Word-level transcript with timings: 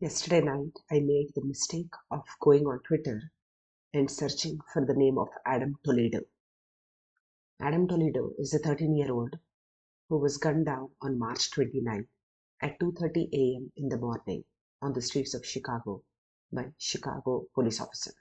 Yesterday 0.00 0.40
night, 0.40 0.76
I 0.90 0.98
made 0.98 1.28
the 1.34 1.44
mistake 1.44 1.92
of 2.10 2.24
going 2.40 2.66
on 2.66 2.80
Twitter 2.80 3.30
and 3.92 4.10
searching 4.10 4.58
for 4.72 4.84
the 4.84 4.92
name 4.92 5.18
of 5.18 5.28
Adam 5.46 5.76
Toledo. 5.84 6.18
Adam 7.60 7.86
Toledo 7.86 8.32
is 8.36 8.52
a 8.52 8.58
13 8.58 8.96
year 8.96 9.12
old 9.12 9.38
who 10.08 10.18
was 10.18 10.36
gunned 10.36 10.66
down 10.66 10.90
on 11.00 11.16
March 11.16 11.48
29 11.52 12.08
at 12.60 12.80
2:30 12.80 13.28
a.m. 13.32 13.72
in 13.76 13.88
the 13.88 13.96
morning 13.96 14.42
on 14.82 14.92
the 14.94 15.00
streets 15.00 15.32
of 15.32 15.46
Chicago 15.46 16.02
by 16.52 16.72
Chicago 16.76 17.46
police 17.54 17.80
officer. 17.80 18.14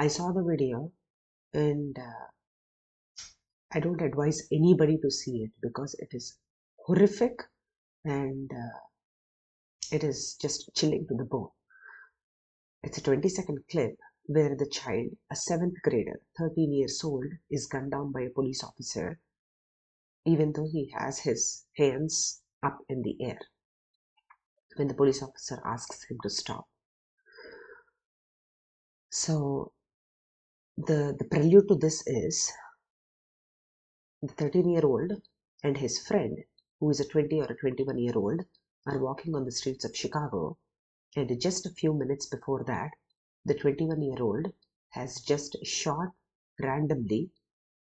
I 0.00 0.08
saw 0.08 0.32
the 0.32 0.42
video 0.42 0.90
and 1.52 1.96
uh, 1.96 2.26
I 3.72 3.78
don't 3.78 4.02
advise 4.02 4.48
anybody 4.50 4.98
to 4.98 5.12
see 5.12 5.44
it 5.44 5.52
because 5.62 5.94
it 6.00 6.08
is 6.10 6.36
horrific 6.84 7.38
and 8.04 8.50
uh, 8.52 8.78
it 9.92 10.04
is 10.04 10.36
just 10.40 10.70
chilling 10.74 11.06
to 11.08 11.14
the 11.14 11.24
bone. 11.24 11.48
It's 12.82 12.98
a 12.98 13.02
20 13.02 13.28
second 13.28 13.58
clip 13.70 13.96
where 14.26 14.56
the 14.56 14.66
child, 14.66 15.08
a 15.30 15.36
seventh 15.36 15.74
grader, 15.82 16.20
13 16.38 16.72
years 16.72 17.02
old, 17.04 17.24
is 17.50 17.66
gunned 17.66 17.90
down 17.90 18.12
by 18.12 18.22
a 18.22 18.30
police 18.30 18.62
officer, 18.62 19.18
even 20.24 20.52
though 20.52 20.68
he 20.70 20.90
has 20.96 21.18
his 21.20 21.64
hands 21.76 22.42
up 22.62 22.78
in 22.88 23.02
the 23.02 23.16
air. 23.22 23.38
When 24.76 24.88
the 24.88 24.94
police 24.94 25.22
officer 25.22 25.60
asks 25.64 26.04
him 26.04 26.18
to 26.22 26.30
stop. 26.30 26.66
So, 29.10 29.72
the, 30.76 31.14
the 31.18 31.24
prelude 31.30 31.68
to 31.68 31.76
this 31.76 32.02
is 32.06 32.52
the 34.22 34.32
13 34.34 34.68
year 34.68 34.84
old 34.84 35.12
and 35.62 35.76
his 35.76 36.04
friend, 36.06 36.38
who 36.80 36.90
is 36.90 37.00
a 37.00 37.04
20 37.04 37.40
or 37.40 37.44
a 37.44 37.56
21 37.56 37.98
year 37.98 38.16
old, 38.16 38.40
are 38.86 38.98
walking 38.98 39.34
on 39.34 39.44
the 39.44 39.52
streets 39.52 39.84
of 39.84 39.96
Chicago, 39.96 40.58
and 41.16 41.40
just 41.40 41.66
a 41.66 41.70
few 41.70 41.94
minutes 41.94 42.26
before 42.26 42.64
that, 42.64 42.90
the 43.44 43.54
21 43.54 44.02
year 44.02 44.22
old 44.22 44.52
has 44.90 45.20
just 45.20 45.56
shot 45.64 46.08
randomly 46.60 47.30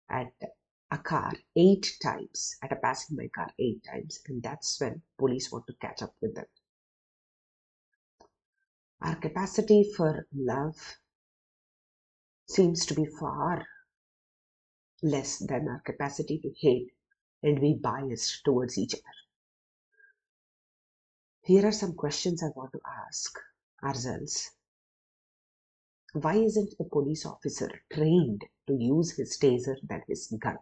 at 0.08 0.32
a 0.90 0.98
car 0.98 1.32
eight 1.56 1.96
times, 2.02 2.56
at 2.62 2.72
a 2.72 2.76
passing 2.76 3.16
by 3.16 3.28
car 3.28 3.52
eight 3.58 3.82
times, 3.84 4.20
and 4.26 4.42
that's 4.42 4.80
when 4.80 5.02
police 5.18 5.52
want 5.52 5.66
to 5.66 5.74
catch 5.74 6.02
up 6.02 6.14
with 6.20 6.34
them. 6.34 6.46
Our 9.02 9.16
capacity 9.16 9.92
for 9.96 10.26
love 10.34 10.98
seems 12.48 12.86
to 12.86 12.94
be 12.94 13.04
far 13.04 13.66
less 15.02 15.38
than 15.38 15.68
our 15.68 15.80
capacity 15.80 16.38
to 16.38 16.50
hate 16.58 16.90
and 17.42 17.60
be 17.60 17.74
biased 17.74 18.42
towards 18.44 18.76
each 18.78 18.94
other. 18.94 19.27
Here 21.48 21.64
are 21.66 21.72
some 21.72 21.94
questions 21.94 22.42
I 22.42 22.48
want 22.48 22.72
to 22.72 22.80
ask 23.06 23.34
ourselves. 23.82 24.50
Why 26.12 26.34
isn't 26.34 26.76
the 26.76 26.84
police 26.84 27.24
officer 27.24 27.70
trained 27.90 28.44
to 28.66 28.74
use 28.74 29.12
his 29.12 29.38
taser 29.38 29.76
than 29.82 30.02
his 30.06 30.26
gun? 30.38 30.58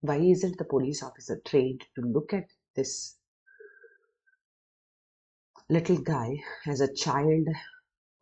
Why 0.00 0.16
isn't 0.16 0.56
the 0.56 0.64
police 0.64 1.02
officer 1.02 1.42
trained 1.44 1.84
to 1.94 2.00
look 2.00 2.32
at 2.32 2.46
this 2.74 3.18
little 5.68 5.98
guy 5.98 6.38
as 6.66 6.80
a 6.80 6.94
child 6.94 7.46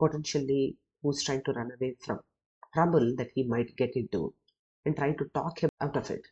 potentially 0.00 0.77
who's 1.05 1.23
trying 1.23 1.45
to 1.45 1.52
run 1.52 1.70
away 1.70 1.95
from 2.05 2.19
trouble 2.75 3.14
that 3.14 3.30
he 3.36 3.45
might 3.45 3.77
get 3.77 3.95
into 3.95 4.34
and 4.84 4.97
try 4.97 5.12
to 5.12 5.28
talk 5.33 5.61
him 5.61 5.70
out 5.80 5.97
of 5.97 6.11
it? 6.11 6.27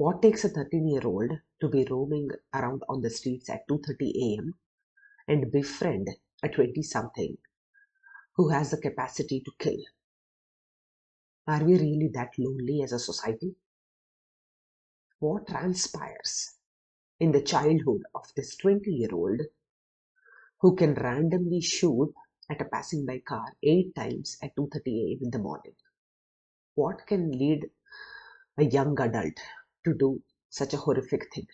What 0.00 0.22
takes 0.22 0.44
a 0.44 0.48
13 0.48 0.88
year 0.88 1.06
old 1.06 1.30
to 1.60 1.68
be 1.68 1.84
roaming 1.84 2.30
around 2.54 2.84
on 2.88 3.02
the 3.02 3.10
streets 3.10 3.50
at 3.50 3.68
2:30 3.68 4.12
a.m. 4.26 4.54
and 5.28 5.52
befriend 5.52 6.08
a 6.42 6.48
20 6.48 6.82
something 6.82 7.36
who 8.34 8.48
has 8.48 8.70
the 8.70 8.78
capacity 8.78 9.42
to 9.42 9.52
kill? 9.58 9.82
Are 11.46 11.62
we 11.62 11.74
really 11.74 12.08
that 12.14 12.30
lonely 12.38 12.80
as 12.82 12.92
a 12.92 12.98
society? 12.98 13.56
What 15.18 15.48
transpires 15.48 16.54
in 17.18 17.32
the 17.32 17.42
childhood 17.42 18.04
of 18.14 18.24
this 18.34 18.56
20 18.56 18.90
year 18.90 19.12
old 19.12 19.42
who 20.62 20.76
can 20.76 20.94
randomly 20.94 21.60
shoot 21.60 22.14
at 22.48 22.62
a 22.62 22.64
passing 22.64 23.04
by 23.04 23.18
car 23.18 23.52
eight 23.62 23.94
times 23.94 24.38
at 24.42 24.56
2:30 24.56 24.80
a.m. 24.86 25.18
in 25.24 25.30
the 25.30 25.44
morning? 25.50 25.76
What 26.74 27.06
can 27.06 27.32
lead 27.32 27.70
a 28.56 28.64
young 28.64 28.98
adult 28.98 29.38
to 29.84 29.94
do 29.94 30.22
such 30.48 30.74
a 30.74 30.78
horrific 30.78 31.32
thing. 31.34 31.46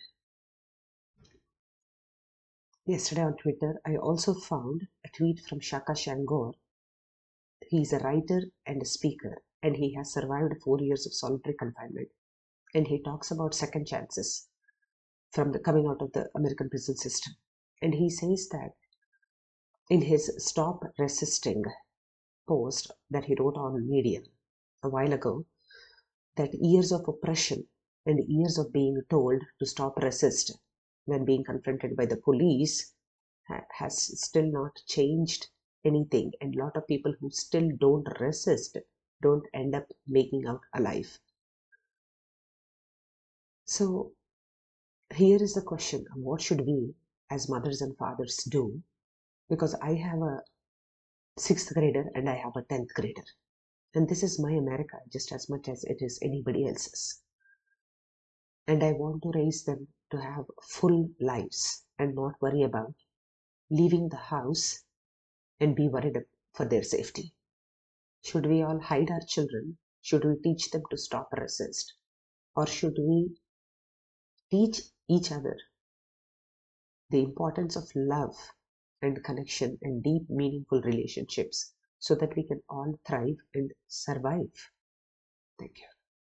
Yesterday 2.85 3.23
on 3.23 3.35
Twitter, 3.37 3.81
I 3.85 3.97
also 3.97 4.33
found 4.33 4.87
a 5.05 5.09
tweet 5.09 5.41
from 5.41 5.59
Shaka 5.59 5.91
Senghor. 5.91 6.53
He's 7.67 7.91
a 7.91 7.99
writer 7.99 8.43
and 8.65 8.81
a 8.81 8.85
speaker, 8.85 9.43
and 9.61 9.75
he 9.75 9.93
has 9.95 10.13
survived 10.13 10.61
four 10.63 10.79
years 10.79 11.05
of 11.05 11.13
solitary 11.13 11.55
confinement. 11.55 12.09
And 12.73 12.87
he 12.87 13.03
talks 13.03 13.29
about 13.29 13.53
second 13.53 13.87
chances 13.87 14.47
from 15.31 15.51
the 15.51 15.59
coming 15.59 15.87
out 15.87 16.01
of 16.01 16.13
the 16.13 16.29
American 16.35 16.69
prison 16.69 16.95
system. 16.95 17.33
And 17.81 17.93
he 17.93 18.09
says 18.09 18.47
that 18.51 18.71
in 19.89 20.01
his 20.01 20.33
Stop 20.37 20.83
Resisting 20.97 21.63
post 22.47 22.91
that 23.09 23.25
he 23.25 23.35
wrote 23.37 23.57
on 23.57 23.89
Medium 23.89 24.23
a 24.83 24.89
while 24.89 25.11
ago, 25.11 25.45
that 26.37 26.53
years 26.53 26.91
of 26.91 27.07
oppression 27.07 27.67
and 28.07 28.23
years 28.29 28.57
of 28.57 28.71
being 28.71 29.01
told 29.09 29.41
to 29.59 29.65
stop 29.65 29.97
resist 29.97 30.57
when 31.03 31.25
being 31.25 31.43
confronted 31.43 31.93
by 31.95 32.05
the 32.05 32.15
police 32.15 32.93
has 33.73 34.21
still 34.21 34.49
not 34.49 34.81
changed 34.87 35.47
anything. 35.83 36.31
And 36.39 36.55
a 36.55 36.63
lot 36.63 36.77
of 36.77 36.87
people 36.87 37.13
who 37.19 37.29
still 37.31 37.69
don't 37.77 38.07
resist 38.19 38.77
don't 39.21 39.45
end 39.53 39.75
up 39.75 39.91
making 40.07 40.45
out 40.47 40.61
alive. 40.73 41.19
So 43.65 44.13
here 45.13 45.43
is 45.43 45.53
the 45.53 45.61
question 45.61 46.05
what 46.15 46.41
should 46.41 46.61
we 46.61 46.95
as 47.29 47.49
mothers 47.49 47.81
and 47.81 47.97
fathers 47.97 48.37
do? 48.45 48.83
Because 49.49 49.75
i 49.81 49.93
have 49.95 50.21
a 50.21 50.43
sixth 51.37 51.73
grader 51.73 52.09
and 52.15 52.29
i 52.29 52.35
have 52.35 52.55
a 52.55 52.61
10th 52.61 52.93
grader. 52.93 53.25
And 53.93 54.07
this 54.07 54.23
is 54.23 54.39
my 54.39 54.51
america 54.51 54.99
just 55.11 55.33
as 55.33 55.49
much 55.49 55.67
as 55.67 55.83
it 55.83 56.01
is 56.01 56.19
anybody 56.21 56.67
else's 56.67 57.21
and 58.67 58.83
I 58.83 58.91
want 58.93 59.23
to 59.23 59.31
raise 59.33 59.63
them 59.63 59.87
to 60.11 60.21
have 60.21 60.45
full 60.61 61.09
lives 61.19 61.85
and 61.97 62.13
not 62.15 62.41
worry 62.41 62.63
about 62.63 62.93
leaving 63.69 64.09
the 64.09 64.17
house 64.17 64.83
and 65.59 65.75
be 65.75 65.87
worried 65.89 66.17
for 66.53 66.65
their 66.65 66.83
safety. 66.83 67.33
Should 68.23 68.45
we 68.45 68.61
all 68.61 68.79
hide 68.79 69.09
our 69.11 69.21
children? 69.21 69.77
Should 70.01 70.25
we 70.25 70.35
teach 70.37 70.71
them 70.71 70.83
to 70.91 70.97
stop 70.97 71.29
or 71.33 71.41
resist? 71.41 71.93
Or 72.55 72.67
should 72.67 72.97
we 72.99 73.37
teach 74.51 74.81
each 75.07 75.31
other 75.31 75.57
the 77.09 77.23
importance 77.23 77.75
of 77.75 77.89
love 77.95 78.35
and 79.01 79.23
connection 79.23 79.77
and 79.81 80.03
deep, 80.03 80.29
meaningful 80.29 80.81
relationships 80.81 81.73
so 81.99 82.15
that 82.15 82.35
we 82.35 82.43
can 82.43 82.61
all 82.69 82.99
thrive 83.05 83.37
and 83.53 83.71
survive? 83.87 84.51
Thank 85.59 85.79
you. 85.79 85.96